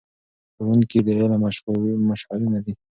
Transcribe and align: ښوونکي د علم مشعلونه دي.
ښوونکي 0.55 0.99
د 1.05 1.07
علم 1.19 1.33
مشعلونه 2.09 2.57
دي. 2.65 2.73